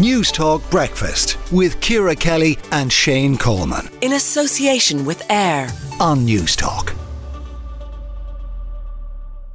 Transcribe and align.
Newstalk 0.00 0.62
Breakfast 0.70 1.36
with 1.52 1.78
Ciara 1.82 2.16
Kelly 2.16 2.56
and 2.72 2.90
Shane 2.90 3.36
Coleman. 3.36 3.86
In 4.00 4.14
association 4.14 5.04
with 5.04 5.22
AIR 5.30 5.68
on 6.00 6.26
Newstalk. 6.26 6.96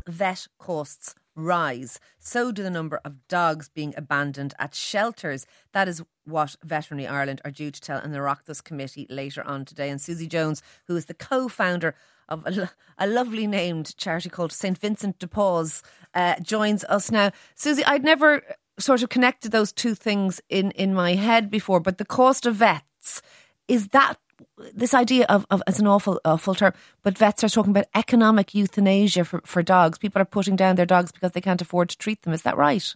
Vet 0.07 0.45
costs 0.59 1.15
rise. 1.35 1.99
So 2.19 2.51
do 2.51 2.61
the 2.61 2.69
number 2.69 3.01
of 3.03 3.27
dogs 3.27 3.69
being 3.69 3.95
abandoned 3.97 4.53
at 4.59 4.75
shelters. 4.75 5.47
That 5.73 5.87
is 5.87 6.03
what 6.25 6.55
Veterinary 6.63 7.07
Ireland 7.07 7.41
are 7.43 7.49
due 7.49 7.71
to 7.71 7.81
tell 7.81 7.97
an 7.97 8.11
Oireachtas 8.11 8.63
committee 8.63 9.07
later 9.09 9.41
on 9.47 9.65
today. 9.65 9.89
And 9.89 9.99
Susie 9.99 10.27
Jones, 10.27 10.61
who 10.85 10.95
is 10.95 11.05
the 11.05 11.15
co 11.15 11.47
founder 11.47 11.95
of 12.29 12.45
a, 12.45 12.69
a, 12.99 13.07
lovely 13.07 13.47
named 13.47 13.97
charity 13.97 14.29
called 14.29 14.51
St. 14.51 14.77
Vincent 14.77 15.17
de 15.17 15.27
Paws, 15.27 15.81
uh, 16.13 16.35
joins 16.39 16.83
us 16.83 17.09
now. 17.09 17.31
Susie, 17.55 17.83
I'd 17.85 18.03
never 18.03 18.43
sort 18.77 19.03
of 19.03 19.09
connected 19.09 19.51
those 19.51 19.71
two 19.71 19.95
things 19.95 20.41
in, 20.49 20.71
in 20.71 20.93
my 20.93 21.15
head 21.15 21.49
before, 21.49 21.79
but 21.79 21.97
the 21.97 22.05
cost 22.05 22.45
of 22.45 22.55
vets, 22.55 23.21
is 23.67 23.89
that 23.89 24.17
this 24.73 24.93
idea 24.93 25.25
of, 25.29 25.45
of 25.49 25.63
as 25.65 25.79
an 25.79 25.87
awful 25.87 26.19
awful 26.25 26.55
term, 26.55 26.73
but 27.03 27.17
vets 27.17 27.43
are 27.43 27.49
talking 27.49 27.71
about 27.71 27.85
economic 27.95 28.53
euthanasia 28.53 29.23
for, 29.23 29.41
for 29.45 29.63
dogs. 29.63 29.97
People 29.97 30.21
are 30.21 30.25
putting 30.25 30.55
down 30.55 30.75
their 30.75 30.85
dogs 30.85 31.11
because 31.11 31.31
they 31.31 31.41
can't 31.41 31.61
afford 31.61 31.89
to 31.89 31.97
treat 31.97 32.21
them. 32.23 32.33
Is 32.33 32.41
that 32.41 32.57
right? 32.57 32.95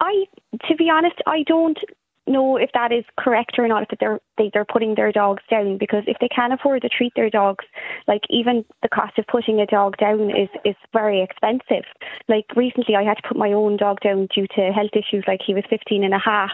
I, 0.00 0.24
to 0.68 0.74
be 0.76 0.90
honest, 0.90 1.16
I 1.26 1.42
don't 1.46 1.78
know 2.26 2.56
if 2.56 2.70
that 2.74 2.92
is 2.92 3.04
correct 3.18 3.58
or 3.58 3.68
not. 3.68 3.86
If 3.90 3.98
they're 3.98 4.20
they, 4.38 4.50
they're 4.52 4.64
putting 4.64 4.94
their 4.94 5.12
dogs 5.12 5.42
down 5.50 5.78
because 5.78 6.04
if 6.06 6.16
they 6.20 6.28
can't 6.28 6.52
afford 6.52 6.82
to 6.82 6.88
treat 6.88 7.12
their 7.16 7.30
dogs, 7.30 7.64
like 8.06 8.22
even 8.30 8.64
the 8.82 8.88
cost 8.88 9.18
of 9.18 9.26
putting 9.26 9.60
a 9.60 9.66
dog 9.66 9.96
down 9.98 10.30
is 10.30 10.48
is 10.64 10.76
very 10.92 11.22
expensive. 11.22 11.84
Like 12.28 12.46
recently, 12.56 12.96
I 12.96 13.02
had 13.02 13.16
to 13.18 13.28
put 13.28 13.36
my 13.36 13.52
own 13.52 13.76
dog 13.76 14.00
down 14.00 14.28
due 14.34 14.46
to 14.56 14.72
health 14.72 14.94
issues. 14.94 15.24
Like 15.26 15.40
he 15.46 15.54
was 15.54 15.64
15 15.68 16.04
and 16.04 16.14
a 16.14 16.18
half, 16.18 16.52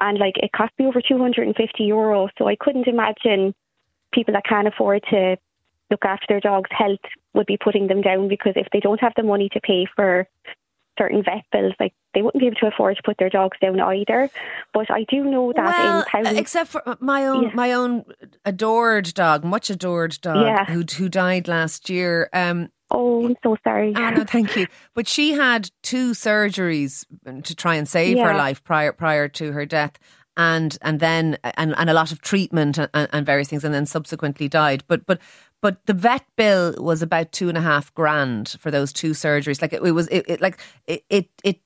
and 0.00 0.18
like 0.18 0.34
it 0.36 0.52
cost 0.52 0.72
me 0.78 0.86
over 0.86 1.00
250 1.00 1.56
euros. 1.82 2.28
So 2.38 2.48
I 2.48 2.56
couldn't 2.56 2.88
imagine 2.88 3.54
people 4.12 4.34
that 4.34 4.44
can't 4.44 4.68
afford 4.68 5.02
to 5.10 5.36
look 5.90 6.04
after 6.04 6.26
their 6.28 6.40
dog's 6.40 6.70
health 6.70 7.00
would 7.34 7.46
be 7.46 7.56
putting 7.56 7.88
them 7.88 8.00
down 8.00 8.28
because 8.28 8.54
if 8.56 8.68
they 8.72 8.80
don't 8.80 9.00
have 9.00 9.12
the 9.16 9.22
money 9.22 9.48
to 9.50 9.60
pay 9.60 9.86
for 9.94 10.26
certain 10.98 11.22
vet 11.22 11.44
bills, 11.52 11.74
like 11.80 11.92
they 12.14 12.22
wouldn't 12.22 12.40
be 12.40 12.46
able 12.46 12.56
to 12.56 12.66
afford 12.66 12.96
to 12.96 13.02
put 13.02 13.18
their 13.18 13.30
dogs 13.30 13.58
down 13.60 13.80
either. 13.80 14.30
But 14.72 14.90
I 14.90 15.04
do 15.08 15.24
know 15.24 15.52
that 15.52 15.64
well, 15.64 15.98
in 16.00 16.04
Powys, 16.04 16.38
except 16.38 16.70
for 16.70 16.96
my 17.00 17.26
own, 17.26 17.44
yeah. 17.44 17.50
my 17.54 17.72
own 17.72 18.04
adored 18.44 19.12
dog, 19.14 19.44
much 19.44 19.70
adored 19.70 20.18
dog, 20.20 20.44
yeah. 20.44 20.64
who 20.64 20.84
who 20.96 21.08
died 21.08 21.48
last 21.48 21.90
year. 21.90 22.28
Um, 22.32 22.70
Oh, 22.90 23.26
I'm 23.26 23.34
so 23.42 23.56
sorry. 23.64 23.92
Oh, 23.96 24.10
no, 24.10 24.24
thank 24.24 24.56
you. 24.56 24.66
But 24.94 25.08
she 25.08 25.32
had 25.32 25.70
two 25.82 26.12
surgeries 26.12 27.04
to 27.42 27.54
try 27.56 27.74
and 27.74 27.88
save 27.88 28.18
yeah. 28.18 28.28
her 28.28 28.38
life 28.38 28.62
prior 28.62 28.92
prior 28.92 29.26
to 29.28 29.52
her 29.52 29.66
death. 29.66 29.98
And 30.36 30.76
and 30.82 30.98
then 30.98 31.38
and, 31.44 31.74
and 31.78 31.88
a 31.88 31.94
lot 31.94 32.10
of 32.10 32.20
treatment 32.20 32.78
and, 32.78 32.90
and 32.92 33.24
various 33.24 33.48
things, 33.48 33.64
and 33.64 33.72
then 33.72 33.86
subsequently 33.86 34.48
died. 34.48 34.82
But 34.88 35.06
but 35.06 35.20
but 35.64 35.78
the 35.86 35.94
vet 35.94 36.26
bill 36.36 36.74
was 36.76 37.00
about 37.00 37.32
two 37.32 37.48
and 37.48 37.56
a 37.56 37.60
half 37.62 37.94
grand 37.94 38.56
for 38.60 38.70
those 38.70 38.92
two 38.92 39.12
surgeries. 39.12 39.62
Like 39.62 39.72
it, 39.72 39.82
it 39.82 39.92
was, 39.92 40.08
it, 40.08 40.26
it 40.28 40.40
like 40.42 40.58
it, 40.86 41.06
it, 41.08 41.30
it 41.42 41.60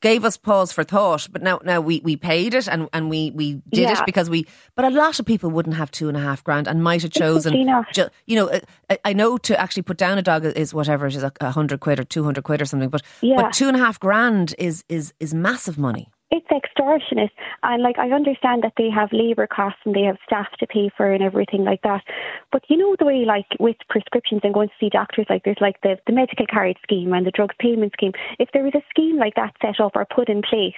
gave 0.00 0.24
us 0.24 0.36
pause 0.36 0.72
for 0.72 0.82
thought. 0.82 1.28
But 1.30 1.40
now, 1.40 1.60
now 1.64 1.80
we, 1.80 2.00
we 2.02 2.16
paid 2.16 2.54
it 2.54 2.66
and, 2.66 2.88
and 2.92 3.08
we, 3.08 3.30
we 3.30 3.62
did 3.68 3.82
yeah. 3.82 4.00
it 4.00 4.04
because 4.04 4.28
we. 4.28 4.48
But 4.74 4.84
a 4.84 4.90
lot 4.90 5.20
of 5.20 5.26
people 5.26 5.48
wouldn't 5.48 5.76
have 5.76 5.92
two 5.92 6.08
and 6.08 6.16
a 6.16 6.20
half 6.20 6.42
grand 6.42 6.66
and 6.66 6.82
might 6.82 7.02
have 7.02 7.12
chosen. 7.12 7.54
Ju, 7.92 8.08
you 8.26 8.34
know, 8.34 8.60
I, 8.90 8.98
I, 9.04 9.12
know 9.12 9.38
to 9.38 9.60
actually 9.60 9.84
put 9.84 9.96
down 9.96 10.18
a 10.18 10.22
dog 10.22 10.44
is 10.44 10.74
whatever 10.74 11.06
it 11.06 11.14
is, 11.14 11.22
a 11.22 11.50
hundred 11.52 11.78
quid 11.78 12.00
or 12.00 12.04
two 12.04 12.24
hundred 12.24 12.42
quid 12.42 12.60
or 12.60 12.64
something. 12.64 12.88
But 12.88 13.02
yeah. 13.20 13.36
but 13.36 13.52
two 13.52 13.68
and 13.68 13.76
a 13.76 13.80
half 13.80 14.00
grand 14.00 14.56
is 14.58 14.82
is 14.88 15.14
is 15.20 15.32
massive 15.32 15.78
money 15.78 16.10
it's 16.34 16.50
extortionate. 16.50 17.30
And 17.62 17.82
like 17.82 17.98
I 17.98 18.10
understand 18.10 18.64
that 18.64 18.72
they 18.76 18.90
have 18.90 19.10
labour 19.12 19.46
costs 19.46 19.80
and 19.84 19.94
they 19.94 20.02
have 20.02 20.18
staff 20.26 20.48
to 20.58 20.66
pay 20.66 20.90
for 20.96 21.10
and 21.10 21.22
everything 21.22 21.64
like 21.64 21.82
that. 21.82 22.02
But 22.50 22.62
you 22.68 22.76
know 22.76 22.96
the 22.98 23.04
way 23.04 23.24
like 23.24 23.46
with 23.60 23.76
prescriptions 23.88 24.40
and 24.42 24.52
going 24.52 24.68
to 24.68 24.74
see 24.80 24.88
doctors, 24.88 25.26
like 25.30 25.44
there's 25.44 25.60
like 25.60 25.80
the, 25.82 25.96
the 26.06 26.12
medical 26.12 26.46
card 26.50 26.76
scheme 26.82 27.12
and 27.12 27.24
the 27.24 27.30
drugs 27.30 27.54
payment 27.58 27.92
scheme. 27.92 28.12
If 28.38 28.50
there 28.52 28.64
was 28.64 28.74
a 28.74 28.82
scheme 28.90 29.16
like 29.16 29.36
that 29.36 29.54
set 29.62 29.78
up 29.80 29.92
or 29.94 30.04
put 30.04 30.28
in 30.28 30.42
place 30.42 30.74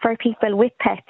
for 0.00 0.16
people 0.16 0.56
with 0.56 0.72
pets, 0.78 1.02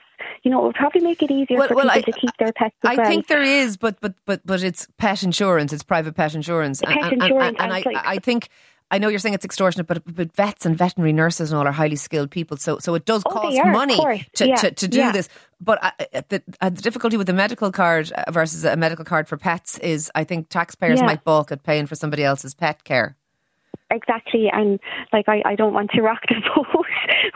you 0.43 0.51
know, 0.51 0.63
it 0.63 0.67
would 0.69 0.77
probably 0.77 1.03
make 1.03 1.23
it 1.23 1.31
easier 1.31 1.59
well, 1.59 1.69
for 1.69 1.75
well, 1.75 1.91
people 1.91 2.09
I, 2.09 2.13
to 2.13 2.19
keep 2.19 2.37
their 2.39 2.53
pets. 2.53 2.75
I 2.83 2.97
well. 2.97 3.07
think 3.07 3.27
there 3.27 3.43
is, 3.43 3.77
but 3.77 4.01
but 4.01 4.15
but 4.25 4.41
but 4.47 4.63
it's 4.63 4.89
pet 4.97 5.23
insurance. 5.23 5.73
It's 5.73 5.83
private 5.83 6.15
pet 6.15 6.35
insurance. 6.35 6.81
Pet 6.81 6.97
and, 6.97 7.23
insurance, 7.23 7.57
and, 7.61 7.73
and, 7.73 7.87
and 7.87 7.87
I, 7.87 7.91
like, 7.93 8.07
I 8.07 8.19
think 8.19 8.49
I 8.91 8.99
know 8.99 9.09
you're 9.09 9.19
saying 9.19 9.35
it's 9.35 9.45
extortionate, 9.45 9.87
but, 9.87 10.03
but 10.05 10.35
vets 10.35 10.67
and 10.67 10.77
veterinary 10.77 11.13
nurses 11.13 11.53
and 11.53 11.59
all 11.59 11.67
are 11.67 11.73
highly 11.73 11.97
skilled 11.97 12.31
people. 12.31 12.57
So 12.57 12.79
so 12.79 12.95
it 12.95 13.05
does 13.05 13.23
oh, 13.27 13.31
cost 13.31 13.59
are, 13.59 13.71
money 13.71 14.27
to, 14.35 14.49
yeah. 14.49 14.57
to, 14.57 14.71
to, 14.73 14.89
do 14.89 14.99
yeah. 14.99 15.13
this. 15.13 15.29
But 15.61 15.83
uh, 15.83 15.91
uh 16.01 16.23
the, 16.29 16.43
uh, 16.61 16.71
the, 16.71 16.83
difficulty 16.83 17.17
with 17.17 17.27
the 17.27 17.33
medical 17.33 17.71
card 17.71 18.13
versus 18.31 18.65
a 18.65 18.77
medical 18.77 19.05
card 19.05 19.29
for 19.29 19.37
pets 19.37 19.79
is 19.79 20.11
I 20.15 20.25
think 20.25 20.49
taxpayers 20.49 20.99
yeah. 20.99 21.07
might 21.07 21.25
balk 21.25 21.53
at 21.53 21.63
paying 21.63 21.87
for 21.87 21.95
somebody 21.95 22.25
else's 22.25 22.55
pet 22.55 22.85
care. 22.85 23.17
Exactly, 23.93 24.49
and 24.53 24.79
like 25.13 25.29
I, 25.29 25.43
I 25.45 25.55
don't 25.57 25.75
want 25.75 25.91
to 25.93 26.03
rock 26.03 26.21
the 26.29 26.37
boat 26.55 26.87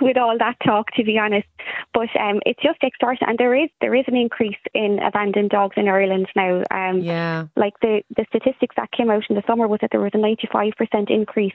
with 0.01 0.17
all 0.17 0.37
that 0.39 0.57
talk, 0.65 0.93
to 0.93 1.03
be 1.03 1.19
honest. 1.19 1.49
But 1.95 2.09
um, 2.21 2.41
it's 2.45 2.61
just 2.61 2.83
extortion, 2.83 3.29
and 3.29 3.39
there 3.39 3.55
is 3.55 3.71
there 3.81 3.95
is 3.95 4.05
an 4.09 4.17
increase 4.17 4.59
in 4.75 4.99
abandoned 4.99 5.51
dogs 5.51 5.77
in 5.77 5.89
Ireland 5.89 6.27
now. 6.35 6.65
Um, 6.71 6.99
yeah, 6.99 7.47
like 7.57 7.75
the 7.81 8.03
the 8.17 8.27
statistics 8.29 8.75
that 8.77 8.91
came 8.91 9.11
out 9.11 9.23
in 9.31 9.37
the 9.37 9.45
summer 9.47 9.69
was 9.69 9.79
that 9.81 9.91
there 9.93 10.01
was 10.01 10.11
a 10.13 10.19
ninety 10.19 10.49
five 10.53 10.73
percent 10.77 11.09
increase 11.09 11.55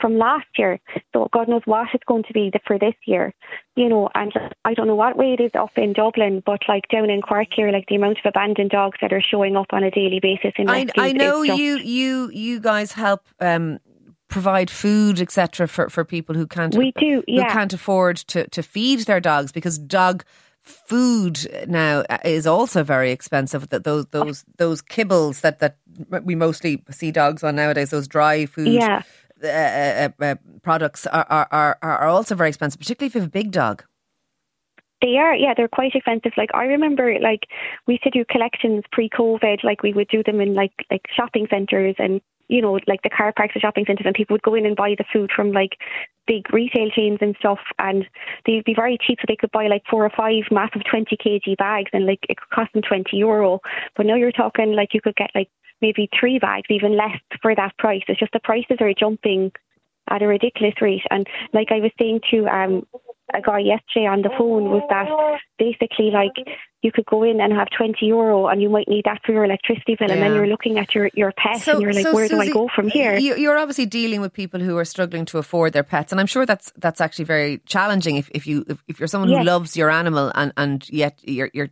from 0.00 0.18
last 0.18 0.46
year. 0.58 0.78
So 1.12 1.28
God 1.32 1.48
knows 1.48 1.62
what 1.64 1.88
it's 1.94 2.04
going 2.04 2.24
to 2.24 2.32
be 2.32 2.52
for 2.66 2.78
this 2.78 2.94
year, 3.06 3.32
you 3.76 3.88
know. 3.88 4.08
And 4.14 4.32
I 4.64 4.74
don't 4.74 4.86
know 4.86 4.94
what 4.94 5.16
way 5.16 5.36
it 5.38 5.42
is 5.42 5.52
up 5.54 5.70
in 5.76 5.92
Dublin, 5.92 6.42
but 6.44 6.60
like 6.68 6.88
down 6.88 7.10
in 7.10 7.22
Cork 7.22 7.48
here, 7.54 7.70
like 7.70 7.86
the 7.88 7.96
amount 7.96 8.18
of 8.18 8.26
abandoned 8.26 8.70
dogs 8.70 8.98
that 9.00 9.12
are 9.12 9.22
showing 9.22 9.56
up 9.56 9.66
on 9.70 9.84
a 9.84 9.90
daily 9.90 10.20
basis 10.20 10.52
in 10.56 10.68
I, 10.68 10.86
I 10.98 11.12
know 11.12 11.42
you 11.42 11.78
you 11.78 12.30
you 12.32 12.60
guys 12.60 12.92
help 12.92 13.22
um, 13.40 13.78
provide 14.28 14.70
food, 14.70 15.20
etc., 15.20 15.68
for, 15.68 15.88
for 15.88 16.04
people 16.04 16.34
who 16.34 16.46
can't 16.46 16.74
we 16.74 16.92
do 16.98 17.22
yeah. 17.26 17.44
who 17.44 17.50
can't 17.50 17.72
afford 17.72 18.16
to, 18.16 18.48
to 18.48 18.62
feed 18.62 19.00
their 19.00 19.20
dogs 19.20 19.52
because 19.52 19.78
dog 19.78 20.24
food 20.60 21.46
now 21.68 22.04
is 22.24 22.46
also 22.46 22.82
very 22.82 23.12
expensive. 23.12 23.68
That 23.68 23.84
those 23.84 24.06
those 24.06 24.44
those 24.58 24.82
kibbles 24.82 25.40
that 25.42 25.60
that 25.60 25.76
we 26.24 26.34
mostly 26.34 26.82
see 26.90 27.10
dogs 27.10 27.44
on 27.44 27.56
nowadays, 27.56 27.90
those 27.90 28.08
dry 28.08 28.46
food. 28.46 28.68
Yeah. 28.68 29.02
Uh, 29.44 29.48
uh, 29.48 30.08
uh, 30.24 30.34
products 30.62 31.06
are, 31.08 31.26
are, 31.28 31.46
are, 31.52 31.78
are 31.82 32.08
also 32.08 32.34
very 32.34 32.48
expensive, 32.48 32.80
particularly 32.80 33.08
if 33.08 33.14
you 33.14 33.20
have 33.20 33.28
a 33.28 33.30
big 33.30 33.50
dog. 33.50 33.84
They 35.02 35.18
are, 35.18 35.34
yeah, 35.34 35.52
they're 35.54 35.68
quite 35.68 35.94
expensive. 35.94 36.32
Like 36.38 36.48
I 36.54 36.64
remember, 36.64 37.18
like 37.20 37.42
we 37.86 37.94
used 37.94 38.04
to 38.04 38.10
do 38.10 38.24
collections 38.24 38.84
pre-COVID. 38.92 39.62
Like 39.62 39.82
we 39.82 39.92
would 39.92 40.08
do 40.08 40.22
them 40.22 40.40
in 40.40 40.54
like 40.54 40.72
like 40.90 41.02
shopping 41.14 41.46
centres 41.50 41.96
and 41.98 42.22
you 42.48 42.62
know, 42.62 42.78
like 42.86 43.02
the 43.02 43.10
car 43.10 43.32
parks 43.36 43.56
or 43.56 43.60
shopping 43.60 43.84
centres, 43.86 44.06
and 44.06 44.14
people 44.14 44.34
would 44.34 44.42
go 44.42 44.54
in 44.54 44.66
and 44.66 44.76
buy 44.76 44.94
the 44.96 45.04
food 45.12 45.30
from 45.34 45.52
like 45.52 45.76
big 46.26 46.52
retail 46.52 46.90
chains 46.90 47.18
and 47.20 47.36
stuff, 47.38 47.58
and 47.78 48.04
they'd 48.44 48.64
be 48.64 48.74
very 48.74 48.98
cheap, 49.00 49.18
so 49.20 49.24
they 49.28 49.36
could 49.36 49.50
buy 49.52 49.66
like 49.66 49.82
four 49.88 50.04
or 50.04 50.10
five 50.10 50.44
massive 50.50 50.82
20 50.88 51.16
kg 51.16 51.56
bags, 51.56 51.90
and 51.92 52.06
like 52.06 52.20
it 52.28 52.36
could 52.36 52.50
cost 52.50 52.72
them 52.72 52.82
20 52.82 53.16
euro. 53.16 53.60
But 53.96 54.06
now 54.06 54.16
you're 54.16 54.32
talking 54.32 54.72
like 54.72 54.94
you 54.94 55.00
could 55.00 55.16
get 55.16 55.30
like 55.34 55.48
maybe 55.80 56.08
three 56.18 56.38
bags, 56.38 56.66
even 56.70 56.96
less 56.96 57.18
for 57.42 57.54
that 57.54 57.76
price. 57.78 58.02
It's 58.08 58.20
just 58.20 58.32
the 58.32 58.40
prices 58.40 58.78
are 58.80 58.92
jumping 58.94 59.52
at 60.08 60.22
a 60.22 60.26
ridiculous 60.26 60.74
rate. 60.80 61.02
And 61.10 61.26
like 61.52 61.68
I 61.70 61.80
was 61.80 61.90
saying 61.98 62.20
to 62.30 62.46
um, 62.46 62.86
a 63.34 63.40
guy 63.40 63.58
yesterday 63.58 64.06
on 64.06 64.22
the 64.22 64.30
phone 64.38 64.70
was 64.70 64.82
that 64.88 65.08
basically 65.58 66.10
like 66.10 66.32
you 66.82 66.92
could 66.92 67.06
go 67.06 67.24
in 67.24 67.40
and 67.40 67.52
have 67.52 67.68
20 67.76 68.06
euro 68.06 68.46
and 68.46 68.62
you 68.62 68.68
might 68.68 68.86
need 68.88 69.04
that 69.04 69.20
for 69.24 69.32
your 69.32 69.44
electricity 69.44 69.96
bill 69.98 70.08
yeah. 70.08 70.14
and 70.14 70.22
then 70.22 70.34
you're 70.34 70.46
looking 70.46 70.78
at 70.78 70.94
your, 70.94 71.10
your 71.14 71.32
pet 71.32 71.60
so, 71.60 71.72
and 71.72 71.82
you're 71.82 71.92
like 71.92 72.04
so 72.04 72.14
where 72.14 72.28
Susie, 72.28 72.46
do 72.46 72.50
I 72.50 72.52
go 72.52 72.68
from 72.74 72.88
here 72.88 73.16
you're 73.16 73.58
obviously 73.58 73.86
dealing 73.86 74.20
with 74.20 74.32
people 74.32 74.60
who 74.60 74.76
are 74.76 74.84
struggling 74.84 75.24
to 75.26 75.38
afford 75.38 75.72
their 75.72 75.82
pets 75.82 76.12
and 76.12 76.20
I'm 76.20 76.26
sure 76.26 76.46
that's 76.46 76.72
that's 76.76 77.00
actually 77.00 77.24
very 77.24 77.58
challenging 77.66 78.16
if, 78.16 78.30
if 78.32 78.46
you 78.46 78.64
if, 78.68 78.82
if 78.86 79.00
you're 79.00 79.08
someone 79.08 79.30
yes. 79.30 79.40
who 79.40 79.44
loves 79.44 79.76
your 79.76 79.90
animal 79.90 80.30
and, 80.34 80.52
and 80.56 80.88
yet 80.90 81.18
you're, 81.24 81.50
you're 81.52 81.70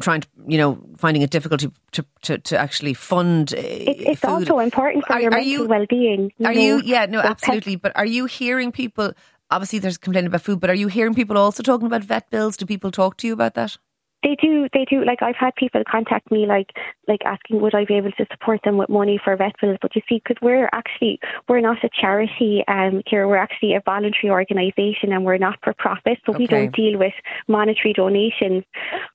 trying 0.00 0.20
to, 0.22 0.28
you 0.46 0.58
know, 0.58 0.78
finding 0.98 1.22
it 1.22 1.30
difficult 1.30 1.60
to 1.60 1.72
to, 1.92 2.06
to, 2.22 2.38
to 2.38 2.58
actually 2.58 2.94
fund. 2.94 3.52
Uh, 3.52 3.60
it, 3.60 4.00
it's 4.00 4.24
also 4.24 4.58
important 4.58 5.04
for 5.06 5.14
are, 5.14 5.20
your 5.20 5.32
are 5.32 5.40
mental 5.40 5.66
well-being. 5.66 6.32
You 6.38 6.46
are 6.46 6.54
know, 6.54 6.60
you? 6.60 6.82
Yeah, 6.84 7.06
no, 7.06 7.20
absolutely. 7.20 7.76
But 7.76 7.96
are 7.96 8.06
you 8.06 8.26
hearing 8.26 8.72
people? 8.72 9.12
Obviously, 9.50 9.78
there's 9.78 9.98
complaining 9.98 10.28
about 10.28 10.42
food, 10.42 10.60
but 10.60 10.70
are 10.70 10.74
you 10.74 10.88
hearing 10.88 11.14
people 11.14 11.36
also 11.36 11.62
talking 11.62 11.86
about 11.86 12.04
vet 12.04 12.30
bills? 12.30 12.56
Do 12.56 12.66
people 12.66 12.90
talk 12.90 13.16
to 13.18 13.26
you 13.26 13.32
about 13.32 13.54
that? 13.54 13.76
They 14.22 14.36
do, 14.40 14.68
they 14.74 14.84
do. 14.84 15.02
Like 15.02 15.22
I've 15.22 15.36
had 15.36 15.54
people 15.54 15.82
contact 15.90 16.30
me, 16.30 16.46
like 16.46 16.72
like 17.08 17.20
asking 17.24 17.60
would 17.62 17.74
I 17.74 17.86
be 17.86 17.94
able 17.94 18.12
to 18.12 18.26
support 18.30 18.60
them 18.64 18.76
with 18.76 18.90
money 18.90 19.18
for 19.22 19.34
vet 19.34 19.54
bills. 19.60 19.78
But 19.80 19.96
you 19.96 20.02
see, 20.08 20.20
because 20.22 20.36
we're 20.42 20.68
actually 20.72 21.20
we're 21.48 21.60
not 21.60 21.82
a 21.82 21.88
charity 21.88 22.62
um, 22.68 23.00
here, 23.06 23.26
we're 23.26 23.36
actually 23.38 23.74
a 23.74 23.82
voluntary 23.82 24.30
organisation 24.30 25.12
and 25.12 25.24
we're 25.24 25.38
not 25.38 25.58
for 25.64 25.72
profit, 25.72 26.18
so 26.26 26.32
okay. 26.32 26.38
we 26.38 26.46
don't 26.46 26.74
deal 26.76 26.98
with 26.98 27.14
monetary 27.48 27.94
donations. 27.94 28.64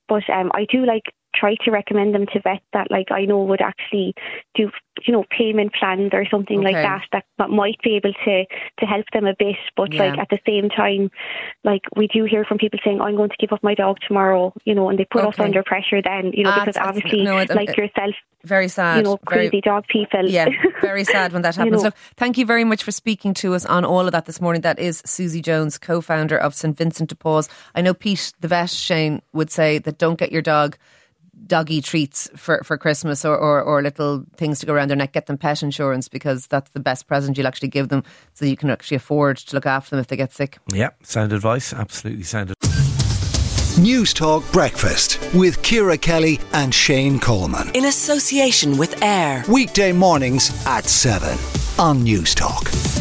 But 0.10 0.28
um, 0.30 0.52
I 0.56 0.66
do 0.72 0.86
like 0.86 1.14
try 1.36 1.56
to 1.66 1.72
recommend 1.72 2.16
them 2.16 2.26
to 2.34 2.40
vets 2.42 2.64
that 2.74 2.90
like 2.90 3.12
I 3.12 3.26
know 3.26 3.44
would 3.44 3.62
actually 3.62 4.14
do 4.56 4.70
you 5.06 5.14
know 5.14 5.26
payment 5.30 5.74
plans 5.74 6.12
or 6.14 6.26
something 6.30 6.60
okay. 6.60 6.74
like 6.74 6.84
that, 6.84 7.02
that 7.12 7.26
that 7.38 7.50
might 7.50 7.82
be 7.84 7.96
able 7.96 8.14
to 8.26 8.46
to 8.80 8.86
help 8.86 9.06
them 9.14 9.26
a 9.26 9.36
bit. 9.38 9.58
But 9.76 9.94
yeah. 9.94 10.06
like 10.06 10.20
at 10.20 10.30
the 10.30 10.40
same 10.46 10.70
time, 10.70 11.12
like 11.64 11.82
we 11.96 12.08
do 12.08 12.26
hear 12.26 12.46
from 12.46 12.58
people 12.58 12.80
saying 12.84 13.02
I'm 13.02 13.16
going 13.16 13.30
to 13.30 13.38
give 13.40 13.52
up 13.52 13.64
my 13.64 13.76
dog 13.76 13.98
tomorrow, 14.08 14.54
you 14.64 14.74
know, 14.74 14.90
and 14.90 14.98
they 14.98 15.06
put 15.06 15.22
okay. 15.22 15.30
us 15.30 15.40
under 15.40 15.64
pressure 15.64 16.02
then, 16.02 16.32
you 16.34 16.44
know, 16.44 16.52
uh, 16.52 16.66
because 16.66 16.78
obviously 16.78 17.24
no, 17.24 17.44
like 17.50 17.76
yourself 17.76 18.16
very 18.46 18.68
sad. 18.68 18.98
You 18.98 19.04
know, 19.04 19.18
crazy 19.18 19.50
very, 19.50 19.62
dog 19.62 19.88
people. 19.88 20.30
Yeah, 20.30 20.50
very 20.82 21.04
sad 21.04 21.34
when 21.34 21.42
that 21.42 21.56
happens. 21.56 21.72
you 21.72 21.78
know. 21.78 21.84
Look, 21.84 21.96
thank 22.16 22.38
you 22.38 22.46
very 22.46 22.64
much 22.64 22.84
for 22.84 22.92
speaking 22.92 23.34
to 23.36 23.56
us 23.56 23.66
on 23.66 23.84
all 23.84 24.06
of 24.06 24.12
that 24.12 24.26
this 24.26 24.40
morning. 24.40 24.62
That 24.62 24.80
is 24.80 25.02
Susie 25.06 25.42
Jones, 25.42 25.78
co-founder 25.78 26.38
of 26.38 26.54
St 26.54 26.78
Vincent 26.78 27.10
de 27.10 27.16
Paws. 27.16 27.50
I 27.74 27.82
know 27.82 27.94
Pete, 27.94 28.34
the 28.40 28.48
vet, 28.48 28.70
Shane, 28.70 29.22
would 29.34 29.52
say 29.52 29.80
that 29.80 29.98
don't 29.98 30.20
get 30.20 30.32
your 30.32 30.42
dog 30.42 30.78
doggy 31.48 31.82
treats 31.82 32.30
for, 32.36 32.62
for 32.64 32.78
Christmas 32.78 33.26
or, 33.26 33.38
or, 33.38 33.62
or, 33.62 33.82
little 33.82 34.26
things 34.38 34.60
to 34.60 34.66
go 34.66 34.74
around 34.74 34.90
their 34.90 34.98
neck, 34.98 35.14
get 35.14 35.28
them 35.28 35.38
pet 35.38 35.62
insurance 35.62 36.08
because 36.08 36.48
that's 36.48 36.72
the 36.72 36.80
best 36.80 37.08
present 37.08 37.38
you'll 37.38 37.48
actually 37.48 37.68
give 37.68 37.90
them 37.90 38.04
so 38.34 38.46
you 38.46 38.58
can 38.58 38.70
actually 38.70 38.98
afford 38.98 39.38
to 39.38 39.56
look 39.56 39.66
after 39.66 39.92
them 39.92 40.00
if 40.00 40.08
they 40.08 40.16
get 40.16 40.34
sick. 40.34 40.58
Yeah, 40.74 40.90
sound 41.04 41.34
advice. 41.34 41.74
Absolutely 41.74 42.24
sound 42.24 42.52
advice. 42.52 42.76
Newstalk 43.78 44.50
Breakfast 44.54 45.20
with 45.34 45.62
Ciara 45.62 45.98
Kelly 45.98 46.40
and 46.54 46.74
Shane 46.74 47.20
Coleman. 47.20 47.70
In 47.76 47.86
association 47.86 48.78
with 48.78 49.04
AIR. 49.04 49.44
Weekday 49.50 49.92
mornings 49.92 50.66
at 50.66 50.86
7 50.86 51.38
on 51.78 52.06
Newstalk. 52.06 52.95